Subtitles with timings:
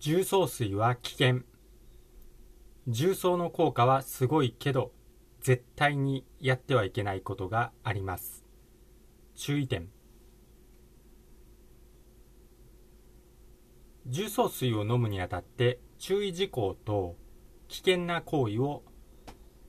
[0.00, 1.40] 重曹水は危険。
[2.86, 4.92] 重曹の効果はすごいけど
[5.40, 8.44] 絶対にやってはいけないことがあります。
[9.34, 9.88] 注意点。
[14.06, 17.16] 重曹水を飲むにあたって注意事項と
[17.66, 18.84] 危険な行為を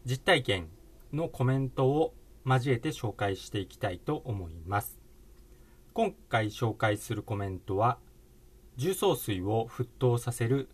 [0.05, 0.70] 実体験
[1.11, 2.14] のコメントを
[2.46, 5.00] 交えて紹介していきたいと思います。
[5.93, 7.97] 今回紹介するコメントは
[8.79, 10.69] 重曹水を沸騰させる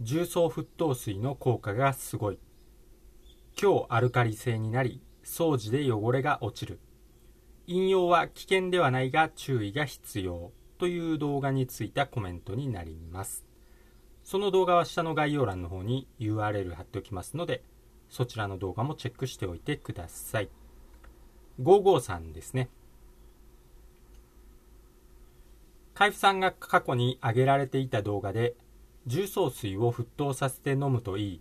[0.00, 2.38] 重曹沸騰水の効果がすごい。
[3.56, 6.78] 強アルカリ性になり掃除で汚れが落ちる。
[7.66, 13.44] 引用は危険ではないが注意が必要という動画についたコメントになります。
[14.22, 17.64] その動画は下の概要欄の方に URL 貼っておきますので
[18.08, 20.48] そちらの動画もチェックしておいてください。
[21.60, 22.68] 553ですね。
[25.98, 28.54] 海部さんが過去に上げられていた動画で
[29.08, 31.40] 重曹水を沸騰させて飲むといい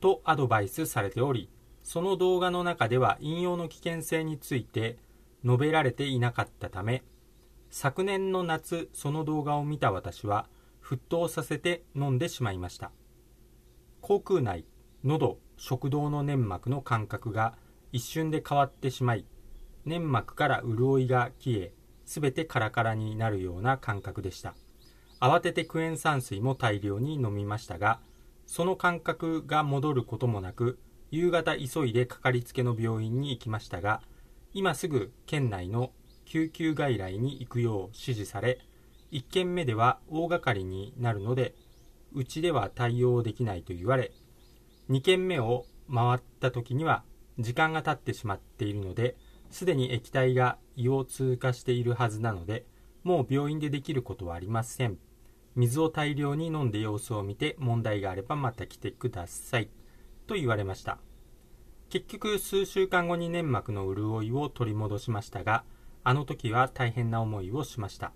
[0.00, 1.50] とアドバイスされており
[1.82, 4.96] その動画の中では引用の危険性について
[5.44, 7.02] 述べられていなかったため
[7.68, 10.48] 昨年の夏その動画を見た私は
[10.82, 12.92] 沸騰させて飲んでしまいました。
[14.00, 14.64] 口腔内
[15.04, 17.58] 喉食道の粘膜の感覚が
[17.92, 19.26] 一瞬で変わってしまい
[19.84, 21.72] 粘膜から潤いが消え
[22.08, 24.54] すべてカラカラになるような感覚でした。
[25.20, 28.00] 慌ててクエン酸水も大量に飲みましたが
[28.46, 30.78] その感覚が戻ることもなく
[31.10, 34.00] 夕方急いでかかりつけの病院に行きましたが
[34.54, 35.90] 今すぐ県内の
[36.24, 38.60] 救急外来に行くよう指示され
[39.10, 41.54] 1件目では大掛かりになるので
[42.12, 44.12] うちでは対応できないと言われ
[44.88, 47.02] 2件目を回った時には
[47.38, 49.16] 時間が経ってしまっているので
[49.50, 52.66] すでに液体が胃を通過しているはずなので
[53.02, 54.98] もう病院でできることはありません。
[55.56, 59.70] 水を大量に飲んで様子を見て問題があればまた来てください。
[60.26, 60.98] と言われました。
[61.88, 65.64] 結局数週間後に粘膜の潤いを取り戻しましたが
[66.04, 68.12] あの時は大変な思いをしました。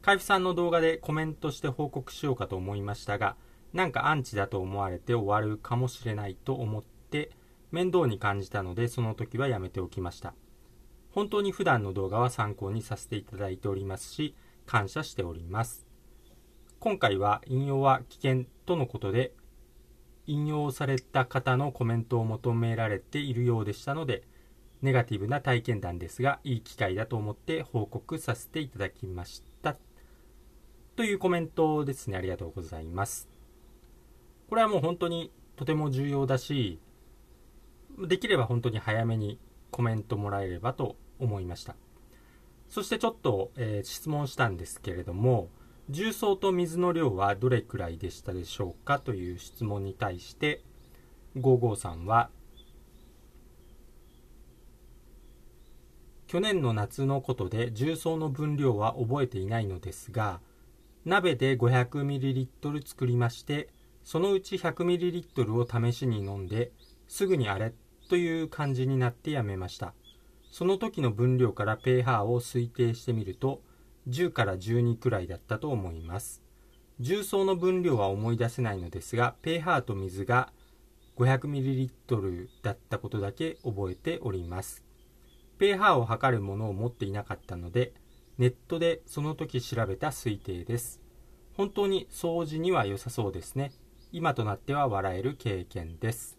[0.00, 3.36] 海部さんの動画でコメントして報告しようかと思いましたが
[3.72, 7.30] なんかアンチだと思われて終わるかもしれないと思って
[7.72, 10.34] 面倒に感じたのでその時はやめておきました。
[11.14, 14.34] 本当に普段の動画は参考にさせていただいておりますし
[14.66, 15.86] 感謝しております。
[16.80, 19.32] 今回は引用は危険とのことで
[20.26, 24.24] 引用された方のコメントを求められているようでしたので
[24.82, 29.76] ネガティブな体験談ですがいい機会だと思って報告させていただきました。
[30.96, 32.16] というコメントですね。
[32.16, 33.28] ありがとうございます。
[34.48, 36.80] これはもう本当にとても重要だし
[37.98, 39.38] できれば本当に早めに
[39.70, 41.76] コメントもらえればと思いました。
[42.68, 45.48] そしてちょっと、えー、質問したんですけれども
[45.90, 50.62] 重曹と水の量はどれくらいでしたでしょうかという質問に対して
[51.36, 52.30] 553は
[56.26, 60.40] 去年の夏のことで重曹の分量は覚えていないのですが
[61.04, 63.68] 鍋で 500ml 作りまして
[64.04, 66.72] そのうち 100ml を試しに飲んで
[67.06, 67.72] すぐにあれ
[68.08, 69.94] という感じになってやめました。
[70.54, 73.60] その時の分量から pH を推定してみると
[74.08, 76.44] 10から12くらいだったと思います。
[77.00, 80.52] 重曹の分量は思い出せないのですが pH と水が
[81.16, 84.84] 500ml だったことだけ覚えております。
[85.58, 87.92] pH を測るものを持っていなかったので
[88.38, 91.00] ネットでその時調べた推定です。
[91.56, 93.72] 本当に掃除には良さそうですね。
[94.12, 96.38] 今となっては笑える経験です。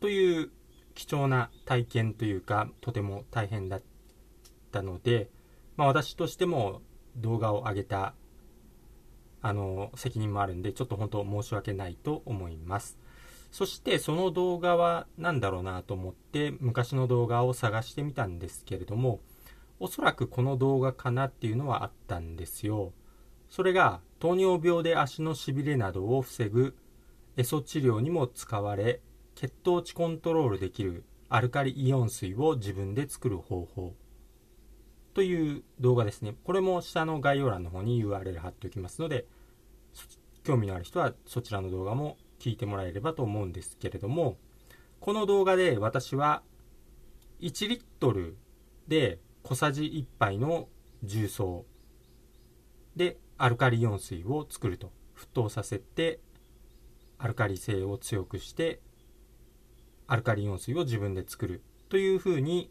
[0.00, 0.50] という
[0.96, 3.82] 貴重な体験というかとても大変だっ
[4.72, 5.30] たので
[5.76, 6.80] まあ、私としても
[7.16, 8.14] 動画を上げた
[9.42, 12.98] あの責任もあるんでちょっと本当申し訳ないと思います。
[13.52, 19.20] そしてその動画は何だろうなと思って昔の動画を探してみたんですけれども
[19.78, 22.92] おそらくこの動画かなっていうのはあったんですよ。
[23.48, 26.74] それが糖尿病で足のしびれなどを防ぐ
[27.36, 29.00] エソ治療にも使われ
[29.36, 33.94] 血糖値コントロールできるアルカリイオン水を自分で作る方法
[35.12, 36.34] という動画ですね。
[36.44, 39.26] これも下の概要欄の方に URL 貼っておきますので、
[40.42, 44.38] 興味のある人はそちらの動画も聞いてもらえればと思うんですけれども、
[45.00, 46.42] この動画で私は
[47.40, 48.38] 1リットル
[48.88, 50.68] で小さじ1杯の
[51.02, 51.66] 重曹
[52.94, 56.20] でアルカリイオン水を作ると沸騰させて
[57.18, 58.80] アルカリ性を強くして
[60.06, 62.70] アルカリイオン水を自分で作るというふうに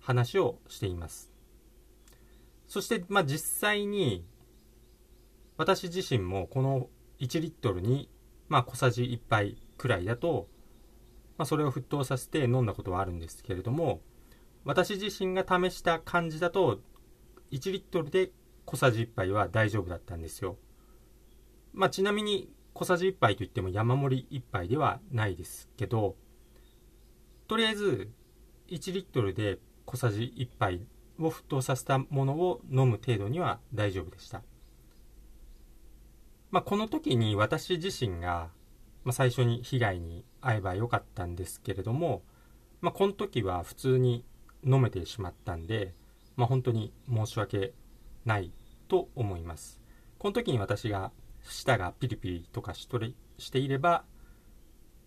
[0.00, 1.32] 話をしています
[2.66, 4.24] そして、まあ、実際に
[5.56, 6.88] 私自身もこの
[7.20, 8.08] 1リットルに、
[8.48, 10.48] まあ、小さじ1杯くらいだと、
[11.36, 14.00] まあ、それを沸騰させて飲んだことはあるんですけれども
[14.64, 16.80] 私自身が試した感じだと
[17.50, 18.30] 1リットルで
[18.66, 20.58] 小さじ1杯は大丈夫だったんですよ。
[21.72, 26.16] まあ、ちなみに小さじ1杯といっても山盛り1杯ではないですけど
[27.48, 28.10] とりあえず
[28.68, 30.82] 1リットルで小さじ1杯
[31.18, 34.42] を沸騰させたものを飲む程度には大丈夫でした。
[36.50, 38.50] まあ、この時に私自身が、
[39.02, 42.22] まあ、最初に被害に遭えばよかったんですけれども、
[42.82, 44.26] まあ、この時は普通に
[44.62, 45.94] 飲めてしまったんで、
[46.36, 47.72] まあ、本当に申し訳
[48.26, 48.52] ない
[48.88, 49.80] と思います。
[50.18, 51.12] この時に私が
[51.42, 54.04] 舌がピリピリとかしとれしていれば、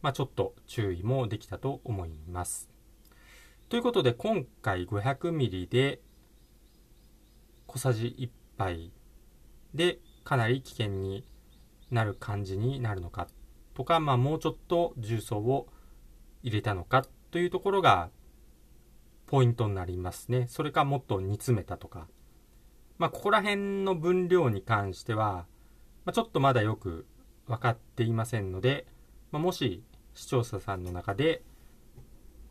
[0.02, 2.70] まあ、ちょっと注意もできたと思います。
[3.70, 6.02] ということで今回 500ml で
[7.68, 8.92] 小さじ1杯
[9.74, 11.26] でかなり危険に
[11.90, 13.28] なる感じになるのか
[13.74, 15.68] とか、まあ、もうちょっと重曹を
[16.44, 18.10] 入れたのかというところが
[19.28, 20.48] ポイントになりますね。
[20.50, 22.08] それかもっと煮詰めたとか。
[22.98, 25.48] まあ、ここら辺の分量に関しては、
[26.04, 27.08] まあ、ちょっとまだよく
[27.48, 28.86] 分かっていませんので、
[29.32, 29.84] まあ、もし
[30.14, 31.44] 視聴者さんの中で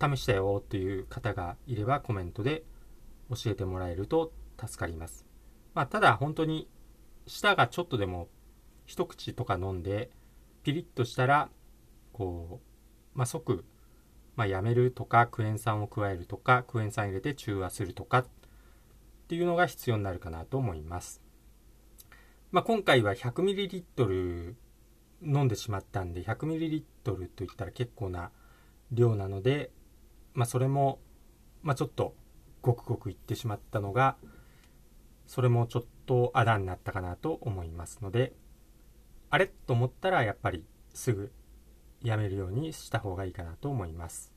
[0.01, 2.65] 試したよという方がいればコメントで
[3.29, 5.27] 教えてもらえると助かります。
[5.75, 6.69] まあ、ただ本当に
[7.27, 8.29] 舌がちょっとでも
[8.87, 10.11] 一口とか飲んで
[10.62, 11.49] ピリッとしたら
[12.12, 12.61] こ
[13.15, 13.65] う、まあ、即
[14.41, 18.27] まあ、やめるとかクエン酸を加えるとかクエン酸入れて中和するとかっ
[19.29, 21.21] ていうのが必要になるかなと思います、
[22.51, 24.55] まあ、今回は 100ml
[25.23, 28.31] 飲んでしまったんで 100ml といったら結構な
[28.93, 29.71] 量なので、
[30.35, 30.99] まあ、それも、
[31.63, 32.15] まあ、ちょっと
[32.63, 34.17] ごくごくいってしまったのが
[35.27, 38.33] それもちょっとあだになったかなと思いますので
[39.31, 41.33] あれと思ったらやっぱりすぐ
[42.03, 44.33] やめるようにした方がいいかなと思います。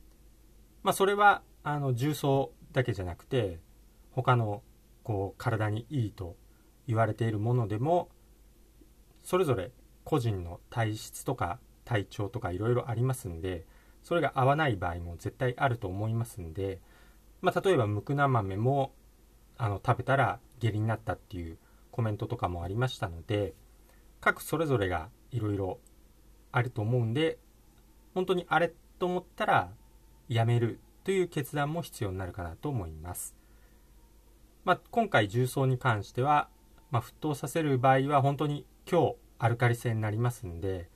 [0.82, 3.58] まあ、それはあの重曹だけじゃなくて
[4.10, 4.62] 他の
[5.02, 6.36] こう体にいいと
[6.86, 8.10] 言われているものでも
[9.22, 9.72] それぞれ
[10.04, 13.66] 個人の体質とか体調とかいろいろありますんで
[14.02, 16.80] それが合わない場合も絶対あると思いますんで、
[17.40, 18.92] まあ、例えばむくな豆も
[19.56, 21.58] あの食べたら下痢になったっていう
[21.90, 23.54] コメントとかもありましたので
[24.20, 25.78] 各それぞれがいろいろ
[26.52, 27.38] あると思うんで
[28.14, 29.70] 本当にあれと思ったら
[30.28, 33.34] やめるという決断も必要になるかなと思います。
[34.64, 36.48] まあ、今回重曹に関しては、
[36.90, 40.88] まあ、沸騰させる場合は本当に今日アルカリ性になりますんで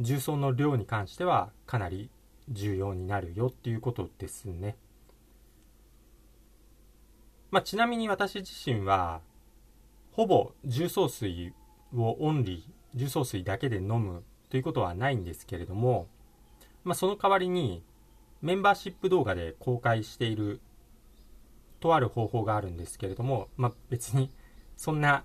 [0.00, 2.10] 重曹の量に関してはかなり
[2.48, 4.76] 重要になるよっていうことですね。
[7.50, 9.20] まあ、ちなみに私自身は
[10.12, 11.54] ほぼ重曹水
[11.94, 16.08] をオンリー重曹水だけで飲むということはないんですけれども
[16.88, 17.82] まあ、その代わりに
[18.40, 20.60] メンバーシップ動画で公開している
[21.80, 24.30] とある方法があるんですけれども、まあ、別に
[24.78, 25.24] そんな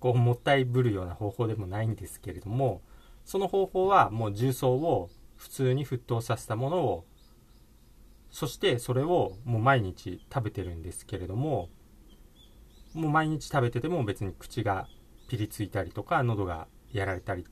[0.00, 2.82] こうもったいぶるような方法でもないんですけれども
[3.24, 7.04] その方法はもう重曹を普通に沸騰させたものを
[8.30, 11.68] そしてそれをもう毎日食べてるんですけれども
[12.94, 14.88] もう毎日食べてても別に口が
[15.28, 17.46] ピリついたりとか喉がやられたり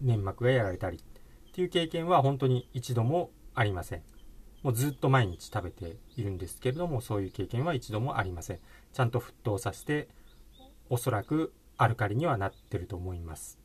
[0.00, 4.02] 粘膜がやられたりっていう経験は本当に一度もありません。
[4.62, 8.58] もうずっと毎日食べているんですけれども、そういう経験は一度もありません。
[8.92, 10.08] ちゃんと沸騰させて、
[10.88, 11.52] おそらく
[11.82, 13.58] アルカリにはなってると思います。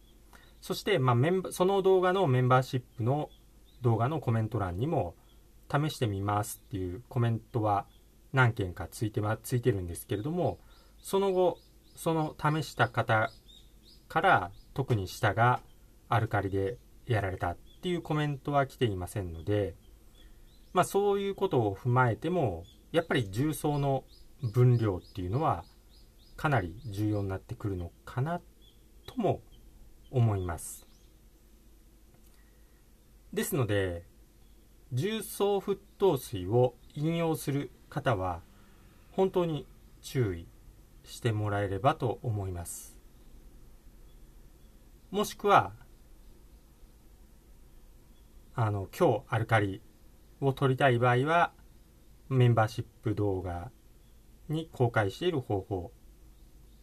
[0.62, 3.30] そして、まあ、メンバその動画のメンバーシップの
[3.82, 5.16] 動画のコメント欄にも、
[5.70, 7.86] 試してみますっていうコメントは
[8.32, 10.60] 何件かついて,、ま、ついてるんですけれども、
[11.02, 11.58] その後、
[11.96, 13.32] その試した方
[14.08, 15.62] から特に舌が
[16.10, 19.76] アルカリでやられたっていうコメントは来ていませんので、
[20.74, 24.04] まあ、そういうことを踏まえてもやっぱり重曹の
[24.54, 25.64] 分量っていうのは
[26.38, 28.40] かなり重要になってくるのかな
[29.08, 29.42] とも
[30.12, 30.88] 思います。
[33.34, 34.06] ですので
[34.94, 38.42] 重曹沸騰水を引用する方は
[39.12, 39.68] 本当に
[40.02, 40.48] 注意
[41.04, 42.98] してもらえればと思います。
[45.10, 45.74] もしくは
[48.54, 49.82] あの今日アルカリ
[50.40, 51.52] を撮りたい場合は
[52.30, 53.72] メンバーシップ動画
[54.50, 55.92] に公開している方法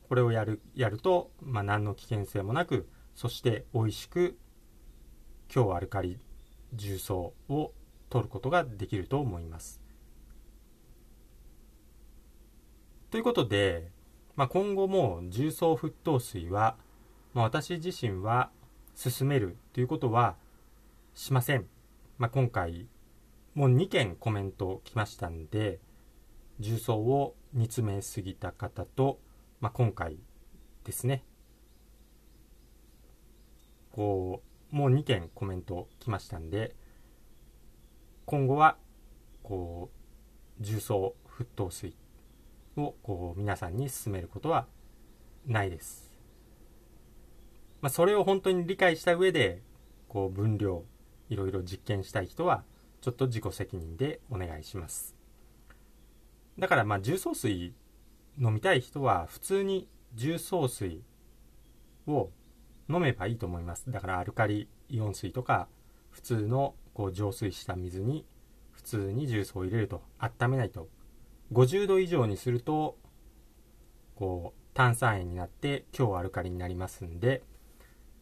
[0.08, 4.36] これをやるやると、まあ、何の危険性もなくそして美味しく
[5.54, 6.18] 今日アルカリ
[6.74, 7.72] 重曹を
[8.10, 9.80] 取ることができると思います。
[13.10, 13.92] ということで、
[14.34, 16.76] まあ、今後も重曹沸騰水は、
[17.32, 18.50] まあ、私自身は
[18.96, 20.36] 進めるということは
[21.14, 21.66] しません。
[22.18, 22.88] まあ、今回、
[23.54, 25.78] もう2件コメント来ましたんで、
[26.58, 29.20] 重曹を煮詰めすぎた方と、
[29.60, 30.18] まあ、今回
[30.84, 31.24] ですね、
[33.92, 34.42] こ
[34.72, 36.74] う、もう2件コメント来ましたんで、
[38.26, 38.76] 今後は、
[39.42, 39.90] こ
[40.60, 41.96] う、重曹沸騰水
[42.76, 44.66] をこう皆さんに勧めることは
[45.46, 46.12] ないです。
[47.80, 49.62] まあ、それを本当に理解した上で、
[50.08, 50.84] こう分量、
[51.28, 52.64] いろいろ実験したい人は、
[53.00, 55.14] ちょっと自己責任でお願いします。
[56.58, 57.74] だからまあ重曹水
[58.38, 61.02] 飲みたい人は普通に重曹水
[62.06, 62.30] を
[62.88, 63.90] 飲めばいいと思います。
[63.90, 65.68] だからアルカリイオン水とか
[66.10, 68.26] 普通のこう浄水した水に
[68.72, 70.88] 普通に重曹を入れると温めないと。
[71.52, 72.96] 50度以上にすると
[74.16, 77.42] こう炭酸塩になって強アルカリになりますんで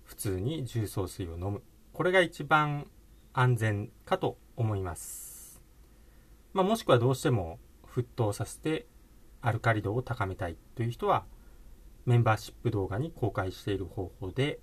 [0.04, 1.62] 普通に重曹水を飲む。
[1.92, 2.86] これが一番
[3.34, 5.62] 安全かと思います、
[6.52, 8.86] まあ、もしくはどうしても沸騰させて
[9.42, 11.24] アルカリ度を高めたいという人は
[12.06, 14.60] メンバーシップ動画に公開している方法で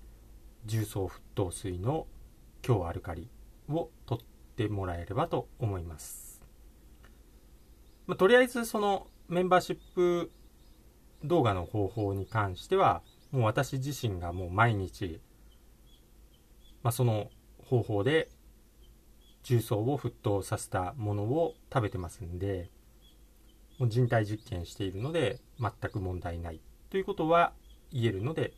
[0.66, 2.06] 重曹沸騰水の
[2.62, 3.30] 強アルカリ
[3.68, 6.42] を取ってもらえればと思います。
[8.06, 10.30] まあ、とりあえずそのメンバーシップ
[11.24, 15.20] 動画の方法に関してはもう私自身がもう毎日、
[16.82, 17.30] まあ、その
[17.64, 18.28] 方法で
[19.42, 22.70] 重曹を沸騰させたものを食べてますんで
[23.88, 26.60] 人体実験しているので全く問題ない
[26.90, 27.52] ということは
[27.92, 28.52] 言えるので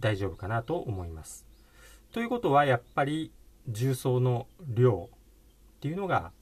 [0.00, 1.46] 大丈夫かなと思います。
[2.12, 3.32] ということはやっぱり
[3.68, 5.10] 重曹の量
[5.76, 6.32] っていうのが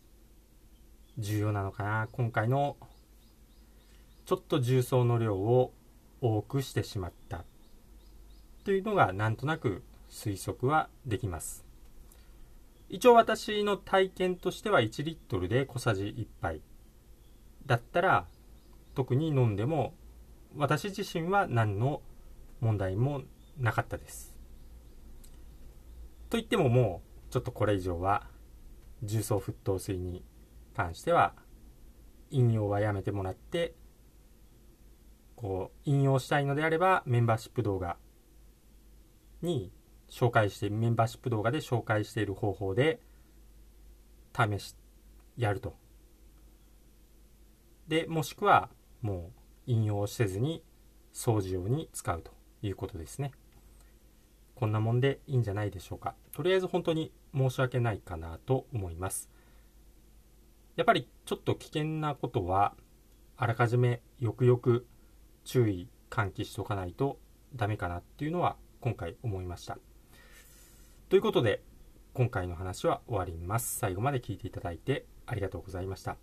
[1.19, 2.09] 重要なのかな。
[2.12, 2.76] 今回の
[4.26, 5.73] ちょっと重曹の量を
[6.21, 7.45] 多くしてしまった
[8.64, 11.64] というのがなんとなく推測はできます。
[12.88, 16.62] 一応私の体験としては1リットルで小さじ1杯。
[17.66, 18.26] だったら
[18.94, 19.94] 特に飲んでも
[20.56, 22.02] 私自身は何の
[22.61, 23.23] 問題も
[23.59, 24.35] なかったです。
[26.30, 28.26] と言ってももうちょっとこれ以上は
[29.02, 30.25] 重曹沸騰水に
[30.75, 31.35] 関しては
[32.30, 33.75] 引用はやめてもらって
[35.37, 37.97] こう引用したいのであればメンバーシップ動画
[39.42, 39.73] に
[40.09, 43.00] 紹介してメンバーシップ動画で紹介している方法で
[44.35, 44.75] 試し
[45.37, 45.76] やると。
[47.88, 48.71] でもしくは
[49.03, 50.62] もう引用せずに
[51.12, 53.33] 掃除用に使うということですね。
[54.55, 56.14] こんなもんでいいんじゃないでしょうか。
[56.33, 59.29] とりあえず本当に申し訳ないかなと思います。
[60.76, 62.75] やっぱりちょっと危険なことは
[63.37, 64.87] あらかじめよくよく
[65.45, 67.19] 注意喚起しておかないと
[67.55, 69.79] ダメかなっていうのは今回思いました。
[71.09, 71.62] ということで
[72.12, 73.79] 今回の話は終わります。
[73.79, 76.17] 最後まで聞いていただいてありがとうございました。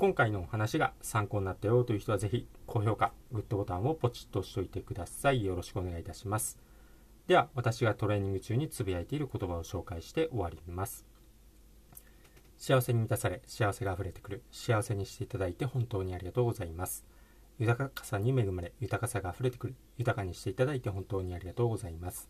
[0.00, 6.58] 今回のお話が参考になったよという人はぜひ高評価グッドボタンをポチッと押しておいてくださいよろしくお願いいたします
[7.26, 11.04] では私がトレーニング中につぶやいている言葉を紹介して終わります
[12.56, 17.06] 幸せに満たされ、幸せが溢れてくる、幸せにしていただいて本当にありがとうございます。
[17.58, 22.28] 豊かさに恵まれ、豊かさが溢れてくる、豊かにしていただいて本当にありがとうございます。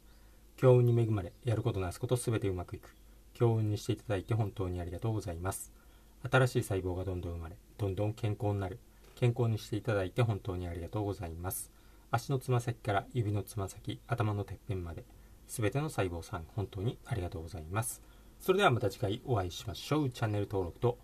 [0.57, 2.95] 強運に恵まれ、やることなすことすべてうまくいく、
[3.35, 5.80] 強運にしていただいて本当にありがとうございます。
[6.29, 8.79] 新しい細胞がどんどん生まれ、どんどん健康になる、
[9.15, 11.71] 健康にしていただいて本当にありがとうございます。
[12.11, 15.05] 足のつま先から指のつま先、頭のてっぺんまで、
[15.47, 18.03] 全ての細胞さん、本当にありがとうございます。
[18.39, 20.11] それではまた次回お会いしましょう。
[20.11, 20.99] チャンネル登録と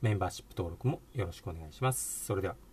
[0.00, 2.24] メンバーシップ登録もよろしくお願いします。
[2.24, 2.71] それでは。